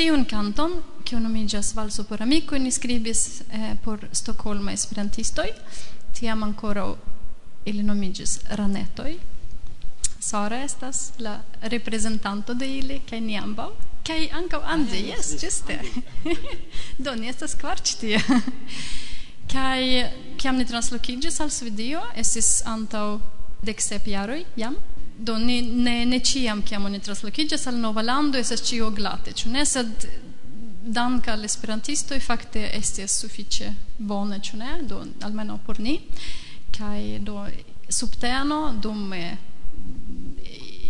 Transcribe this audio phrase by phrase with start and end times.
[0.00, 5.50] Tiun canton, kiu nomigas Valso por Amico, ni scribis eh, por Stokholma Esperantistoj,
[6.16, 6.94] tiam ankoraŭ
[7.68, 9.18] ili nomiĝis Ranetoj.
[10.24, 11.34] Sara estas la
[11.74, 13.66] reprezentanto de ili, kaj ni ambaŭ.
[14.08, 15.76] Kaj ankaŭ Andi, ah, yes, ĝuste.
[17.04, 18.22] Do, ni estas kvar ĉi tie.
[19.52, 19.84] kaj
[20.40, 23.18] kiam ni translokiĝis al Svedio, estis antaŭ
[23.68, 24.80] deksep jaroj jam,
[25.20, 29.52] do ne ne ne ciam kiam oni traslokiĝas al nova lando estas ĉio glate ĉu
[29.52, 29.64] ne?
[29.66, 30.06] Sed
[30.82, 34.78] dank al e fakte estis sufiĉe bone ĉu ne?
[34.82, 36.00] Do almenaŭ por ni.
[36.76, 37.46] Kaj do
[37.88, 39.12] subteno dum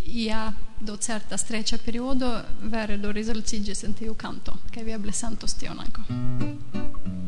[0.06, 5.54] ia do certa streccia periodo vere do risaltigis en tiu canto, che vi eble sentos
[5.54, 7.19] tion anco.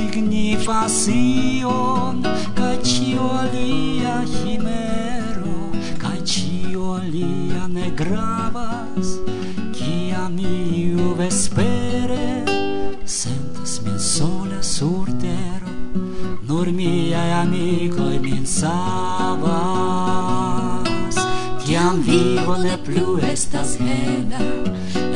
[0.00, 2.16] signifacion
[2.58, 5.56] kaj ĉio alia himero
[6.02, 9.08] kaj ĉio alia ne gravas
[9.76, 12.28] kiam iu vespere
[13.18, 15.72] sentas min sola sur tero
[16.48, 19.50] nur miaj amikoj min savas.
[21.64, 24.42] Kiam vivo ne plu estas hela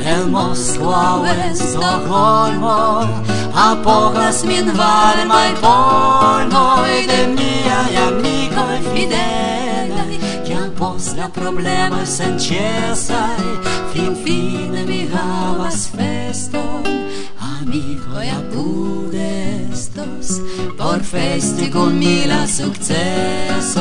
[0.05, 3.09] El Moskva ves Stokholmo
[3.55, 5.53] A pokas min var mai
[7.07, 13.47] de mia e amico e fidele Cian pos la problema sen cesai
[13.93, 16.85] Fin fine mi havas feston
[17.41, 20.41] Amico e apude estos
[20.77, 23.75] Por festi con mila successos.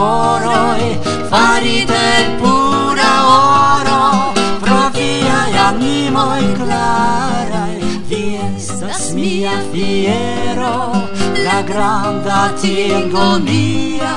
[0.00, 7.76] lavoroi farite pura oro pro animo animoi clarai.
[8.08, 10.74] Vi estas mia fiero
[11.44, 14.16] la granda tingo mia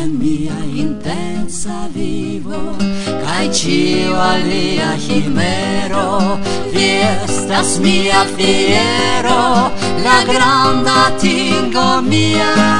[0.00, 2.76] en mia intensa vivo
[3.24, 6.38] Kai cio alia chimero.
[6.72, 6.88] Vi
[7.24, 9.72] estas mia fiero
[10.04, 12.78] La granda tingo mia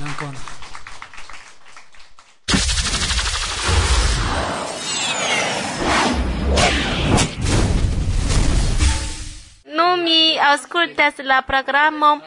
[0.00, 0.34] Dankon.
[9.64, 10.38] Nu mi
[11.22, 12.20] la programo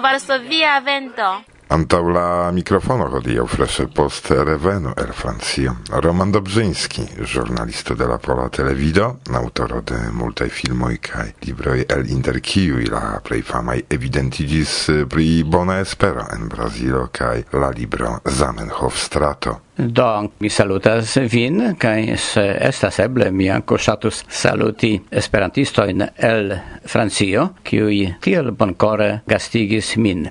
[0.00, 1.49] Varsovia Vento.
[1.70, 5.76] Antaŭ la mikrofono hodiaŭ freŝe post reveno el Francio.
[6.02, 12.40] Roman Dobrzyński, żurnalisto de la Pola Televido, aŭtoro de multaj filmoj kaj libroj el inter
[12.42, 14.76] kiuj la plej famaj evidentiĝis
[15.14, 19.60] pri Bona Espero en Brazilo kaj la libro Zamenhof Strato.
[19.80, 26.52] Do, mi salutas vin, kaj se estas eble mi anko ŝatus saluti esperantistojn el
[26.84, 30.26] Francio, kiuj tiel bonkore gastigis min.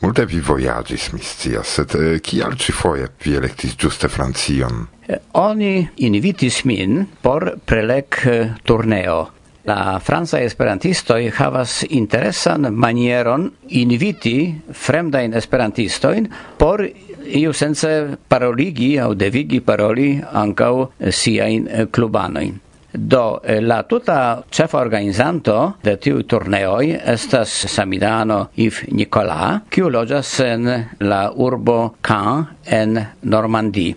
[0.00, 4.86] Multe vi vojaĝis, mi scias, sed eh, kial ĉifoje vi elektis ĝuste Francion?
[5.06, 9.24] Eh, oni invitis min por prelek eh, turneo.
[9.64, 16.26] La Franza esperantisto havas interesan manieron inviti fremdajn esperantistojn
[16.60, 16.84] por
[17.26, 22.60] iu sense paroligi au devigi paroli ancau siain clubanoin.
[22.96, 30.30] Do eh, la tuta cefa organizanto de tiu torneoi estas Samidano Yves Nicola, kiu loĝas
[30.46, 30.70] en
[31.02, 33.96] la urbo Caen en Normandie.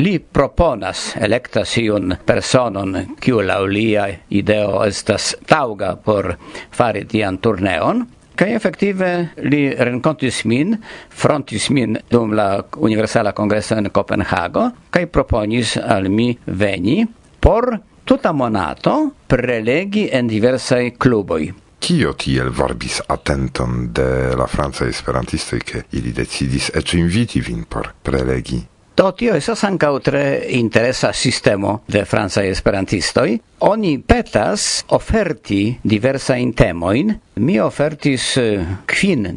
[0.00, 6.32] Li proponas electas iun personon kiu laŭ lia ideo estas tauga por
[6.72, 8.06] fari tian turneon
[8.38, 9.06] Kaj efektive
[9.50, 10.76] li renkontis min,
[11.10, 17.00] frontis min dum la Universala Kongreso en Kopenhago, kaj proponis al mi veni
[17.40, 17.66] por
[18.06, 18.94] tuta monato
[19.26, 21.50] prelegi en diversaj kluboj.
[21.82, 24.08] Kio tiel varbis atenton de
[24.38, 28.62] la franca esperantistoj, ke ili decidis eĉ inviti vin por prelegi?
[28.98, 33.36] Do tio esas ancau tre interesa sistemo de francaj esperantistoi.
[33.70, 37.12] Oni petas oferti diversajn temoin.
[37.38, 39.28] Mi ofertis eh, kvin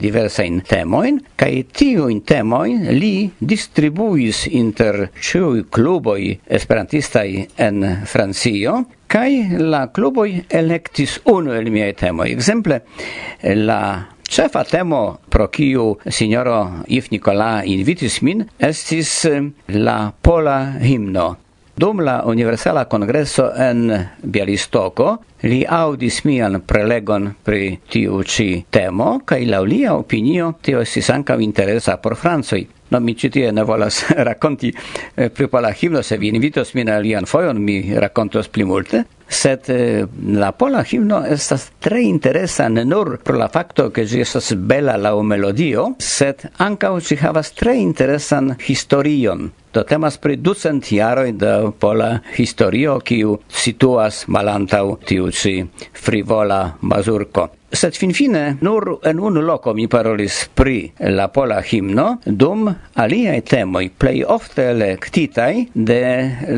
[0.66, 9.92] temoin, kai kaj tiujn temoin li distribuis inter ciui kluboj esperantistaj en Francio, kai la
[9.94, 12.32] cluboi electis unu el miei temoi.
[12.32, 12.82] Exemple,
[13.44, 21.36] la Cefa temo pro kiu signoro Yves Nicola invitis min estis eh, la pola himno.
[21.76, 23.92] Dum la Universala Kongreso en
[24.24, 31.12] Bialistoko li audis mian prelegon pri tiu ĉi temo kaj laŭ lia opinio tio estis
[31.12, 32.64] ankaŭ interesa por francoj.
[32.92, 37.28] No, mi citie ne volas rakonti eh, pri pola himno, se vi invitos min alian
[37.28, 43.18] fojon, mi rakontos pli multe, sed eh, la pola himno estas tre interesa ne nur
[43.24, 48.56] pro la facto ke ĝi estas bela la melodio, sed ankaŭ ĝi havas tre interesan
[48.68, 49.50] historion.
[49.72, 55.56] Do temas pri ducent jaroj de pola historio, kiu situas malantaŭ tiu ĉi
[55.96, 57.48] frivola mazurko.
[57.72, 62.68] Sed finfine nur en unu loko mi parolis pri la pola himno, dum
[63.00, 66.04] aliae temoi plei ofte elektitaj de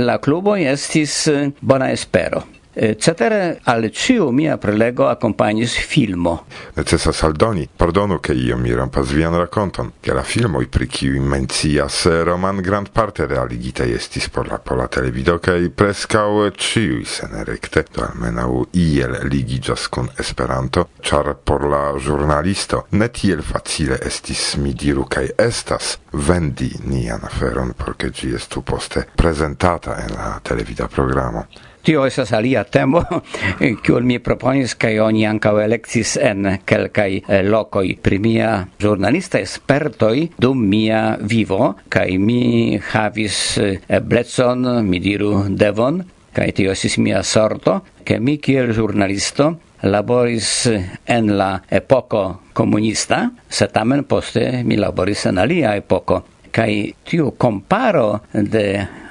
[0.02, 2.42] la cluboi estis eh, Bona Espero.
[2.75, 6.46] Eh, cetere al ciu mia prelego accompagnis filmo.
[6.74, 12.08] Necesas saldoni, pardonu che io mi rampas vian raconton, che la filmo pri kiuj mencias
[12.24, 18.66] Roman grand parte realigite estis por la pola televido kaj preskaŭ ĉiuj senerekte, do almenaŭ
[18.72, 25.30] iel ligigas con Esperanto, char por la giornalisto ne tiel facile estis mi diru kai
[25.38, 31.46] estas vendi nian aferon por gi estu poste presentata en la televida programo
[31.84, 33.04] tio esas alia temo,
[33.84, 40.30] kiu mi proponis, kaj oni ankaŭ elektis en kelkaj eh, lokoj pri mia ĵurnalista espertoj
[40.40, 46.02] dum mia vivo, kaj mi havis eh, eblecon, mi diru devon,
[46.34, 49.52] kaj tio estis mia sorto, ke mi kiel ĵurnalisto
[49.84, 50.68] laboris
[51.06, 58.22] en la epoko komunista, se tamen poste mi laboris en alia epoko kai tiu comparo
[58.32, 58.66] de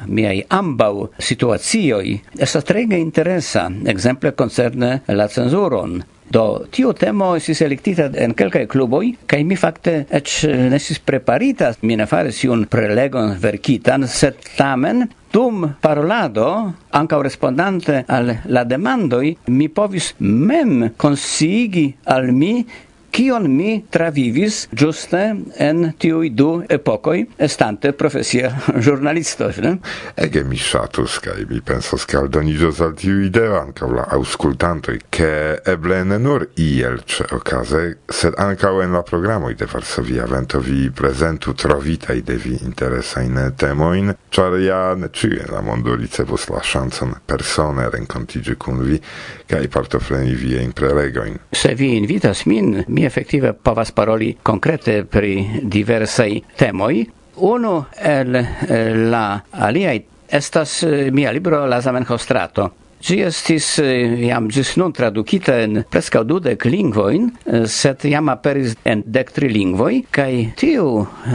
[0.07, 6.03] miei ambau situazioi esa trege interesa, exemple concerne la censuron.
[6.33, 10.37] Do tio temo si elektita en kelkaj cluboi kai mi fakte eĉ
[10.73, 11.75] nesis preparita.
[11.83, 16.47] Mi ne faris iun prelegon verkitan, sed tamen dum parolado
[16.91, 22.65] anca respondante al la demandoi, mi povis mem consigi al mi
[23.13, 25.21] kion mi travivis giuste
[25.61, 28.51] en tiui du epokoi estante profesia
[28.85, 29.51] giornalisto.
[29.61, 29.77] Ne?
[30.17, 35.33] Ege mi shatus, kai mi pensas, ke aldonigios al tiu ideo anca la auscultantoi, ke
[35.69, 40.89] eble ne nur iel ce okaze, sed anca en la programoj de Varsovia Vento vi
[40.91, 46.63] presentu trovitai de vi interesajn temoin, char ja ne ciu en la mondo ricevus la
[46.65, 49.01] ŝancon persone rencontigi cun vi
[49.47, 51.37] kai partofreni vi in prelegoin.
[51.53, 55.33] Se vi invitas min, mi Ni efektive povas paroli konkrete pri
[55.67, 57.01] diversaj temoj.
[57.43, 59.97] Unu el eh, la aliaj
[60.31, 62.69] estas eh, mia libro La Zamenhof strato
[63.03, 68.77] Gi estis eh, jam gis nun tradukita en preskaŭ dudek lingvojn, eh, sed jam aperis
[68.87, 70.85] en dek tri lingvoj kaj tiu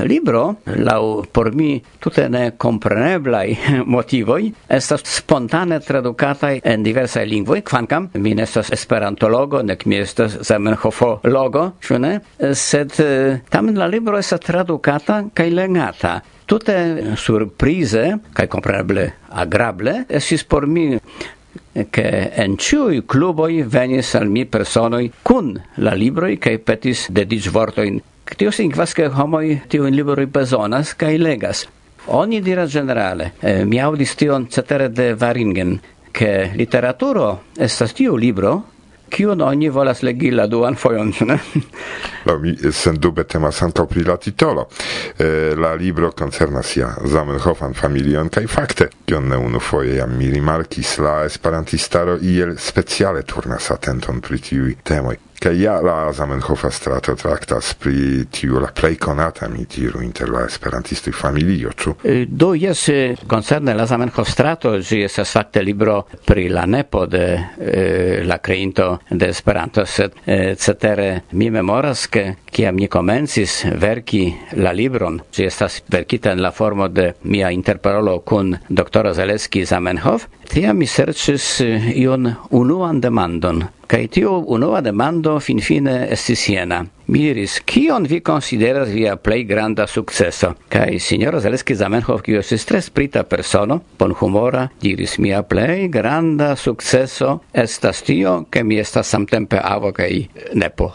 [0.08, 1.02] libro laŭ
[1.36, 3.52] por mi tute ne kompreneblaj
[3.96, 4.48] motivoj
[4.78, 11.68] estas spontane tradukataj en diversaj lingvoj, kvankam mi ne estas esperantologo, nek mi estas Zamenhofologo,
[11.84, 12.14] ĉu ne?
[12.40, 12.96] Eh, sed
[13.52, 16.16] tamen la libro estas tradukata kaj legata
[16.48, 19.10] tute surprize kaj kompreneble
[19.44, 20.86] agrable estis por mi
[21.90, 28.02] che en ciui cluboi venis al mi personoi cun la libroi che petis dedic vortoin.
[28.36, 31.68] Tio signifas che homoi tiuin libroi besonas cae legas.
[32.10, 35.80] Oni dira generale, eh, mi audis tion cetere de Varingen,
[36.12, 38.64] che literaturo estas tiu libro
[39.10, 41.40] kiun oni volas legi la duan fojon, ne?
[42.28, 44.66] La mi sendube temas ankaŭ pri la titolo.
[45.18, 50.98] Eh, la libro koncernas ja Zamenhofan familion kaj fakte, kion ne unufoje jam mi rimarkis,
[50.98, 55.18] la esperantistaro iel speciale turnas atenton pri tiuj temoj.
[55.40, 60.46] Kaj ja la Zamenhofa strato traktas pri tiu la plej konata mi diru inter la
[60.46, 61.94] esperantistoj familio, ĉu?
[62.04, 67.06] Eh, do jes, eh, koncerne la Zamenhof strato, ĝi estas fakte libro pri la nepo
[67.06, 73.64] de eh, la kreinto de Esperanto, sed eh, cetere mi memoras ke kiam ni komencis
[73.80, 74.24] verki
[74.58, 80.28] la libron, ĝi estas verkita en la formo de mia interparolo kun doktoro Zaleski Zamenhof,
[80.50, 86.84] tiam mi serĉis eh, iun unuan demandon kaj tio unua demando finfine estis jena.
[87.08, 90.56] Mi diris, kion vi consideras via plei granda successo?
[90.68, 97.44] Kai signora Zaleski Zamenhof, kio estis tre prita persono, bonhumora, diris, mia plei granda successo
[97.54, 100.28] estas tio, ke mi estas samtempe avo kai
[100.60, 100.92] nepo.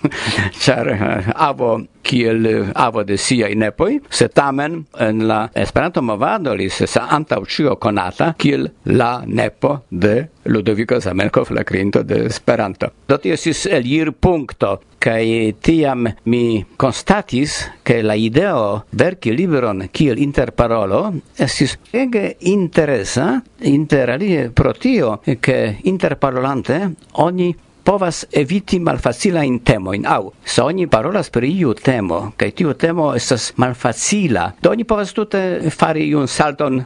[0.62, 6.54] Char eh, avo kiel eh, avo de siaj nepoi, se tamen en la Esperanto movado
[6.54, 12.92] li se antaŭ ĉio konata kiel la nepo de Ludovico Zamenhof, la crinto de Esperanto.
[13.08, 21.02] Do tio estis elirpunkto kai tiam mi constatis che la ideo verki libron kiel interparolo
[21.38, 26.80] estis ege interesa interalie pro tio che interparolante
[27.22, 27.54] oni
[27.86, 32.74] povas eviti malfacila in temo in au se oni parolas per iu temo kaj tiu
[32.74, 36.82] temo estas malfacila do oni povas tute fari un salton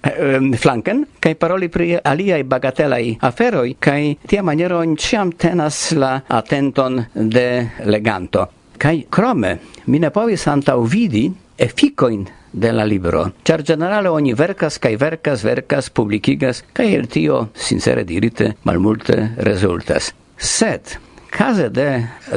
[0.62, 7.02] flanken kaj paroli pri aliaj bagatelaj aferoj kaj tia maniero oni ĉiam tenas la atenton
[7.14, 7.48] de
[7.84, 8.46] leganto
[8.78, 11.26] kaj krome mi ne povis antaŭ vidi
[11.58, 13.24] efikoin de la libro.
[13.42, 20.14] Ĉar generale oni vercas, kaj vercas, vercas, publicigas, kaj el tio sincere dirite malmulte resultas.
[20.36, 20.98] Sed,
[21.30, 21.88] case de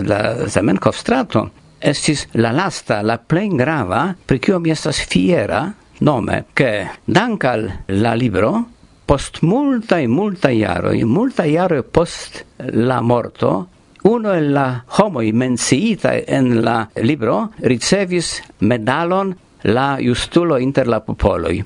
[0.04, 1.50] la Zamenhof strato,
[1.80, 5.68] estis la lasta, la plej grava, pri kio mi estas fiera,
[6.00, 8.66] nome, che dankal la libro,
[9.06, 13.68] post multai, multai jaroi, multai jaroi post la morto,
[14.04, 21.64] uno el la homoi menciita en la libro ricevis medalon la justulo inter la popoloi.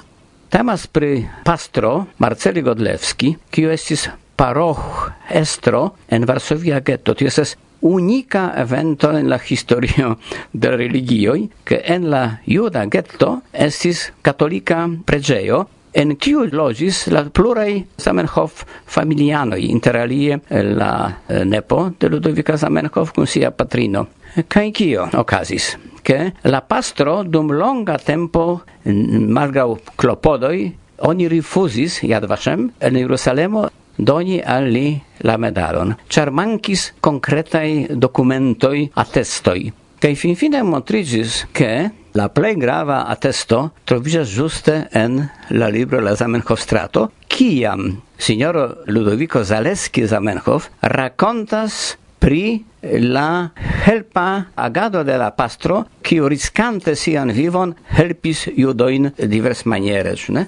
[0.49, 4.09] Temas pri pastro Marceli Godlewski, kiu estis
[4.41, 7.13] paroch estro en Varsovia ghetto.
[7.13, 10.17] Tio estas unika evento en la historio
[10.51, 17.85] de religioi, che en la juda ghetto estis katolika pregeo, En kiu logis la plurai
[17.99, 24.05] Zamenhof familianoj, interalie la eh, nepo de Ludovica Zamenhof kun sia patrino.
[24.47, 25.75] Kaj kio okazis?
[26.01, 30.71] Che la pastro dum longa tempo malgrau clopodoi,
[31.01, 33.67] oni rifuzis Jadwaszem en Jerusalemo
[33.97, 39.71] doni al li la medalon, char mancis concretai documentoi attestoi.
[40.01, 45.21] Kaj finfine montrigis, che la plei grava attesto troviĝas giuste en
[45.53, 53.51] la libro La Zamenhof-strato, kiam signoro Ludovico Zaleski Zamenhof rakontas pri la
[53.85, 60.45] helpa agado de la pastro kiu riskante sian vivon helpis judoin divers maniere, ne?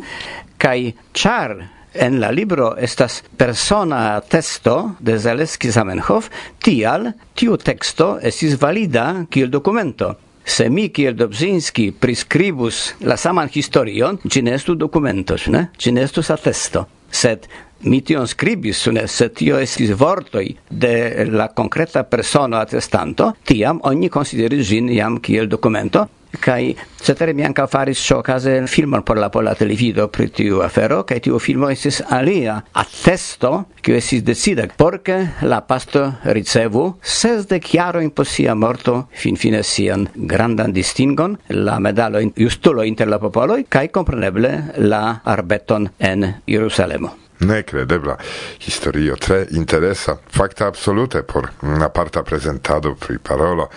[0.58, 1.56] kai char
[1.94, 6.30] en la libro estas persona testo de Zaleski Zamenhof,
[6.64, 10.16] tial tiu texto estis valida kiel documento.
[10.46, 15.70] Se mi kiel Dobzinski priskribus la saman historion, ĝi ne estu dokumento, ne?
[15.80, 16.84] Ĝi ne estus atesto.
[17.14, 17.48] Sed
[17.88, 24.10] mi tion scribis, ne, se tio estis vortoi de la concreta persona atestanto, tiam oni
[24.10, 26.08] consideris gin jam kiel documento,
[26.40, 31.04] kai cetere mi anka faris so case filmon por la pola televido pri tiu afero
[31.04, 38.00] kai tiu filmo estis alia attesto che estis decida porque la pasto ricevu sesdek chiaro
[38.00, 43.66] in sia morto fin fine sian grandan distingon la medalo in, justulo inter la popoloi
[43.68, 48.18] kai compreneble la arbeton en Jerusalemo necredebla
[48.60, 53.70] historio, tre interesa, fakta absolute por aparta prezentado pri parolo.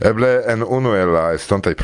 [0.00, 1.74] Eble en unu el la estontaj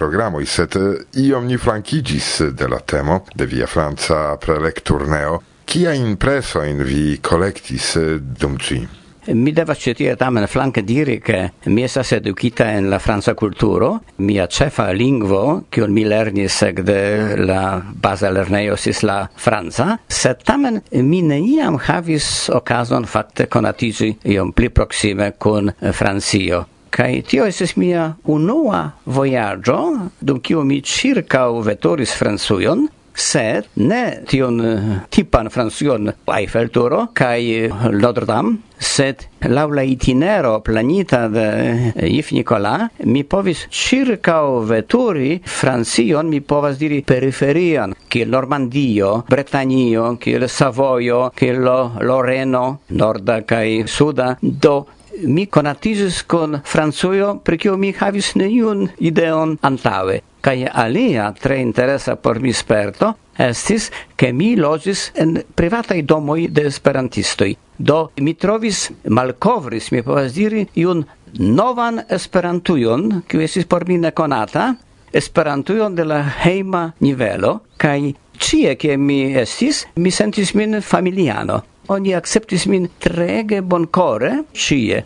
[0.41, 5.43] i set eh, iom ni flankigis de la temo de via franca prelekturneo.
[5.65, 8.89] Kia impreso in vi collectis eh, dum ci?
[9.31, 14.01] Mi devas ĉi tamen flanke diri, che mi estas edukita en la franca culturo.
[14.17, 20.83] Mia cefa lingvo, che mi lernis segde la base lerneo sis la franca, sed tamen
[20.91, 26.67] mi neniam havis okazon fakte conatigi iom pli proxime kun Francio.
[26.91, 32.89] Kai tio estis mia unua voyaggio, dum kiu mi ĉirkaŭ veturis Francujon,
[33.21, 40.55] sed ne tion eh, tipan francion Eiffelturo kai eh, Notre Dame, sed laŭ la itinero
[40.65, 41.47] planita de
[41.95, 42.75] eh, Yves Nicola,
[43.05, 51.61] mi povis ĉirkaŭ veturi Francion, mi povas diri periferian, kiel Normandio, Bretanio, kiel Savojo, kiel
[52.09, 52.65] Loreno,
[52.97, 54.79] norda kaj suda, do
[55.27, 60.21] mi konatiĝis kun Francujo, pri kiu mi havis neniun ideon antaŭe.
[60.41, 66.67] Kaj alia tre interesa por mi sperto estis, ke mi logis en privata domoi de
[66.69, 67.55] esperantistoj.
[67.79, 71.05] Do mi trovis, malkovris, mi povas diri, iun
[71.39, 74.75] novan esperantujon, kiu estis por mi nekonata,
[75.13, 81.63] esperantujon de la hejma nivelo, kaj cie, che mi estis, mi sentis min familiano.
[81.89, 85.05] Oni akceptis min trege bonkore, cie.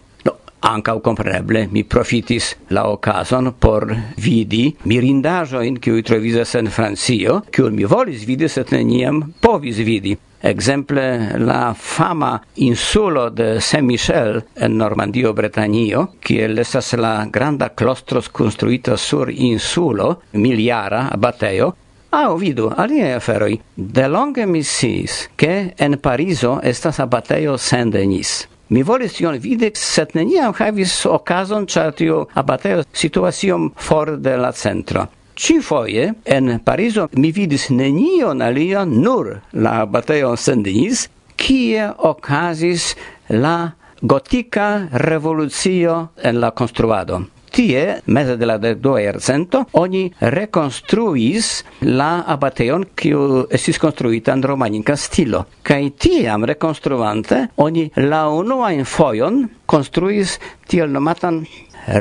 [0.65, 3.85] Ancau compreneble mi profitis la occasion por
[4.17, 10.17] vidi mirindajoin cui trovisas en Francio, cui mi volis vidi, set neniam povis vidi.
[10.41, 18.97] Exemple la fama insulo de Saint-Michel en Normandio, Bretanio, kiel estas la granda klostros konstruita
[18.97, 21.75] sur insulo, miliara abatejo,
[22.11, 23.61] au vidu, alie aferoi.
[23.75, 28.54] De longe mi sis, che en Pariso estas abateo Saint-Denis.
[28.75, 34.51] Mi volis tion vidi, set neniam havis okazon, ĉar tio abateo situasium for de la
[34.51, 35.05] centro.
[35.39, 41.05] Ci foie, en Parizo mi vidis nenion alion, nur la abateo Saint-Denis,
[41.39, 42.89] kie okazis
[43.31, 43.55] la
[44.03, 47.23] gotika revolucio en la konstruado.
[47.55, 51.51] Tie, mese de la dua ercento, oni reconstruis
[51.87, 55.45] la abateon, kiu estis construita en romanica stilo.
[55.63, 61.45] Kaj tiam, reconstruante, oni la unuajn foion construis tiel nomatan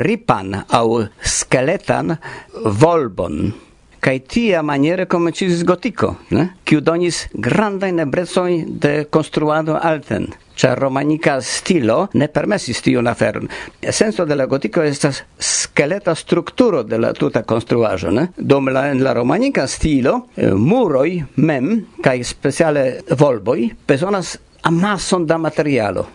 [0.02, 2.16] ripan au skeletan
[2.64, 3.52] volbon
[4.04, 6.50] kai tia maniere komenciis gotiko, ne?
[6.68, 10.28] Kiu donis grandain eblecojn de construado alten.
[10.56, 13.48] char romanica stilo ne permesis tiun aferon.
[13.90, 18.28] Senso de la gotiko estas skeleta strukturo de la tuta konstruaĵo, ne?
[18.36, 22.86] Dum la en la romanica stilo, eh, muroj mem kaj speciale
[23.18, 26.06] volboj bezonas amason da materialo.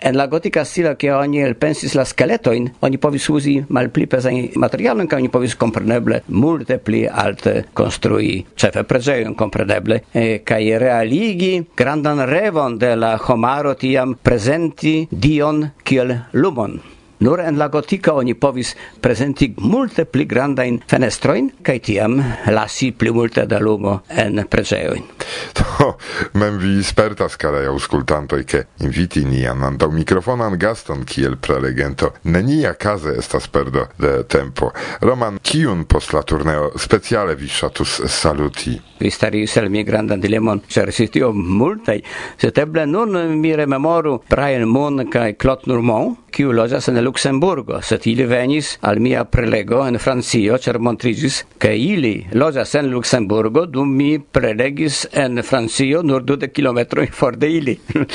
[0.00, 5.08] En la gotika stilo ke oni elpensis la skeletoin, oni povis uzi malpli pezajn materialon
[5.10, 12.24] kaj oni povis kompreneble multe pli alte konstrui, ĉefe preĝejon kompreneble, e, kaj realigi grandan
[12.30, 16.80] revon de la homaro tiam prezenti Dion kiel lumon.
[17.20, 22.14] Nur en la gotika oni povis prezenti multe pli grandajn fenestrojn kaj tiam
[22.48, 25.04] lasi pli multe da lumo en preĝejojn.
[25.58, 25.98] Do, oh,
[26.40, 32.14] mem vi spertas, karaj aŭskultantoj, ke inviti nian antaŭ mikrofonan gaston kiel prelegento.
[32.24, 34.70] Nenia kaze estas perdo de tempo.
[35.04, 38.78] Roman, kiun post la turneo speciale vi ŝatus saluti?
[39.00, 42.00] Vi starigis el mi grandan dilemon, ĉar estis tiom multaj,
[42.40, 48.06] sed eble nun mi rememoru Brian Moon kaj Claude Normand, kiu loĝas en Luxemburgo, sed
[48.06, 53.90] ili venis al mia prelego en Francio, cer montrigis, che ili lojas en Luxemburgo, dum
[53.96, 57.78] mi prelegis en Francio nur 20 kilometroj for de ili.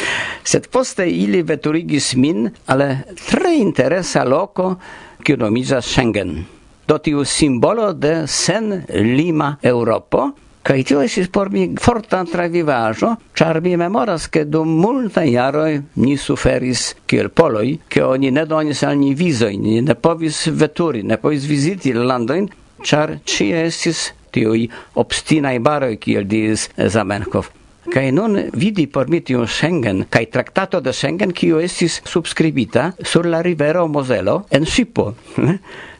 [0.51, 2.87] sed poste ili veturigis min al
[3.27, 4.75] tre interesa loco,
[5.23, 6.45] kiu nomizas Schengen
[6.87, 10.31] do tiu simbolo de sen lima Europo
[10.65, 16.15] Kaj tio estis por mi forta travivaĵo, ĉar mi memoras, ke dum multaj jaroj ni
[16.17, 21.19] suferis kiel poloj, ke oni ne donis al ni vizojn, ni ne povis veturi, ne
[21.21, 22.49] povis viziti landojn,
[22.81, 24.65] ĉar ĉie estis tiuj
[25.03, 26.65] obstinaj baroj, kiel diris
[26.97, 27.53] Zamenhof
[27.93, 33.25] kai nun vidi por mi tiun Schengen kai traktato de Schengen kiu estis subskribita sur
[33.25, 35.13] la rivero Mozelo en Sipo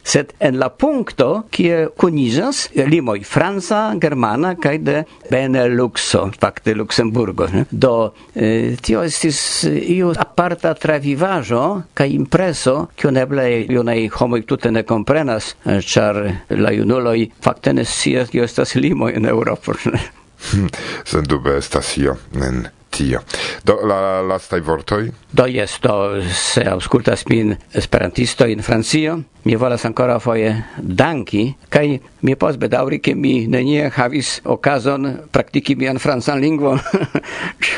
[0.06, 7.48] sed en la punkto kie kuniĝas limoj franca, germana kaj de Beneluxo, fakte Luxemburgo.
[7.52, 7.64] Ne?
[7.70, 11.64] Do eh, tio estis eh, iu aparta travivaĵo
[11.98, 16.22] kaj impreso, kiun eble junaj homoj tute ne komprenas, eh, ĉar
[16.62, 19.74] la junuloj fakte ne scias kio estas limoj en Eŭropo.
[20.52, 20.68] Hmm.
[21.04, 23.20] Sendube estas io en tio.
[23.64, 25.10] Do la lastaj vortoj?
[25.32, 31.98] Do jes, do se aŭskultas min esperantisto in Francio, mi volas ankoraŭ foje danki kaj
[32.22, 36.80] mi postbedaŭri, ke mi nenie havis okazon praktiki mian francan lingvon,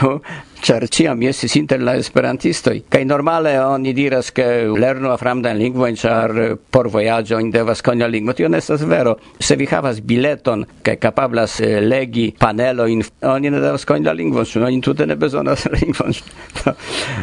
[0.64, 2.83] ĉar ĉiam mi estis la esperantistoi.
[2.88, 6.35] Kaj normale oni diras, ke lernu fremdan lingvojn, ĉar
[6.71, 8.33] por vojaĝojn devas koni la lingvo.
[8.33, 9.16] Tio ne estas vero.
[9.40, 13.03] Se vi havas bileton kaj kapablas eh, legi panelo in...
[13.23, 16.14] oni ne devas koni la lingvon, ĉu oni tute ne bezonas lingvon.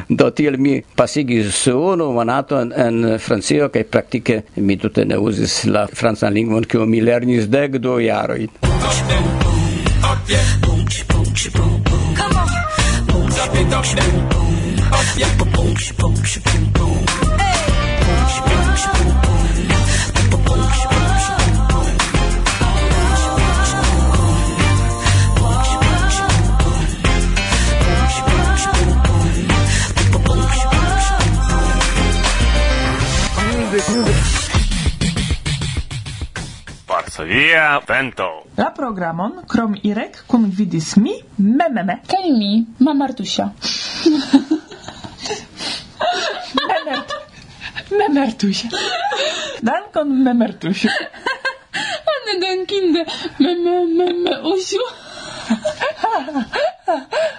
[0.10, 5.63] Do tiel mi pasigi su unu manato en Francio kaj praktike mi tute ne uzis
[5.65, 8.48] la francan lingvon, kiu mi lernis dek du jaroj.
[12.15, 12.75] Come on.
[13.54, 14.94] Boom, boom, boom, boom.
[14.94, 15.06] Up.
[15.38, 17.06] Boom, boom, boom, boom.
[17.38, 17.60] Hey.
[18.02, 19.50] Boom, boom, boom, boom.
[20.16, 20.44] Boom, boom,
[33.88, 34.35] boom, boom.
[37.06, 38.46] Varsovia vento.
[38.58, 42.00] La programon krom Irek kun vidis mi mememe.
[42.10, 43.46] Kaj mi, mamartusia.
[46.70, 47.13] Memert.
[47.91, 48.70] Memertusia.
[49.62, 50.89] Dankon memertusia.
[52.13, 53.06] Anne dankinde
[53.39, 54.82] meme meme usiu.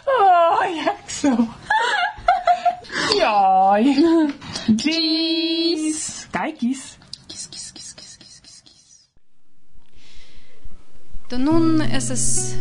[0.06, 1.34] O, jak są.
[3.18, 3.84] Joj.
[4.84, 6.06] Gis.
[6.30, 6.86] Kaj kis?
[11.30, 12.54] Do nun esas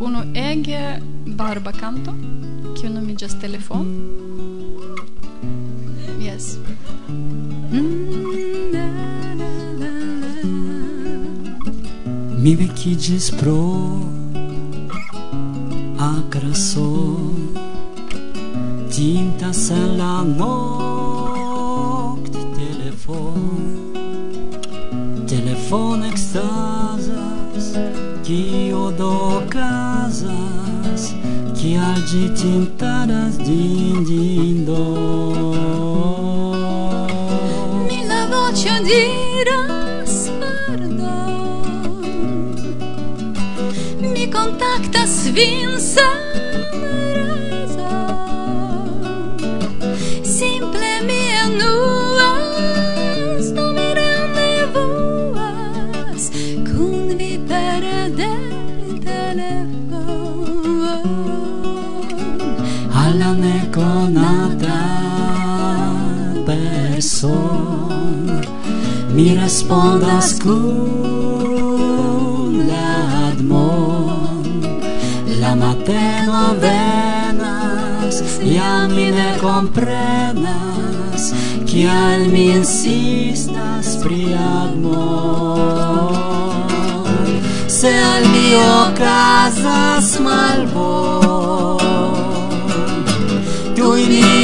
[0.00, 0.78] unu ege
[1.26, 2.12] barba canto,
[2.76, 3.88] kiu nomiĝas telefon.
[6.22, 6.54] Yes.
[12.42, 13.58] Mi vekiĝis pro
[16.10, 16.86] akraso
[18.94, 20.89] tinta salano.
[32.12, 34.84] de tintaras din din do.
[37.86, 41.70] Mila voce diras pardon.
[44.00, 46.18] Mi contactas vin sen
[47.14, 47.94] raza
[50.24, 52.34] Simple mi enuas
[53.56, 55.02] No mi rendevuas
[56.66, 57.82] Kun vi per
[58.18, 59.89] del telefono
[63.70, 64.80] nekonata
[66.46, 68.40] person.
[69.14, 71.08] Mi respondas cum
[72.68, 74.62] la admon
[75.40, 81.32] la mateno venas ja mi ne comprenas
[81.66, 86.14] kial mi insistas pri admon
[87.68, 88.54] se al mi
[88.86, 91.29] okazas malbon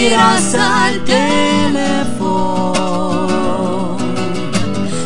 [0.06, 2.76] miras al telefon.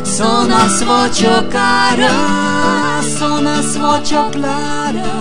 [0.05, 5.13] Sonas vocio cara, sonas vocio clara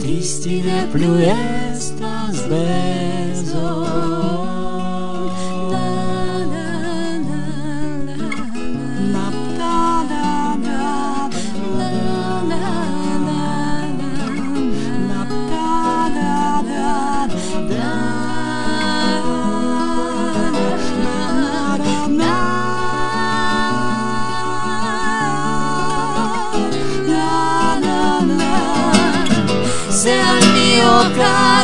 [0.00, 3.25] Tristi ne plu estas bel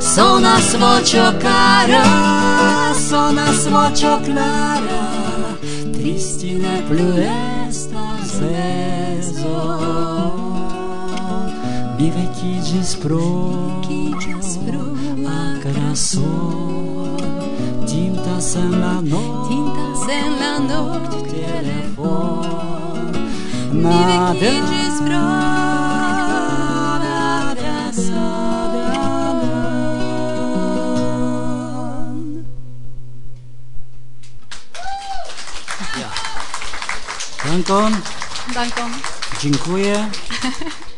[0.00, 2.04] Sonas voĉo cara
[3.08, 5.04] Sonas voĉo clara
[5.94, 9.62] Tristi ne plu estas bezo
[11.98, 13.26] Mi vecigis pro
[15.26, 16.71] Acra son
[18.42, 22.42] tintas en la noche tintas en la noche telefon
[23.72, 24.50] nada de
[36.00, 36.10] Ja.
[37.44, 37.92] Dankon.
[38.54, 38.92] Dankon.
[39.40, 40.10] Dziękuję.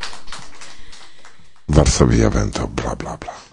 [1.68, 3.43] Varsovia Vento, bla bla bla.